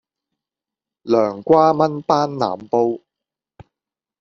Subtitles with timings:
[1.13, 3.01] 涼瓜炆班腩煲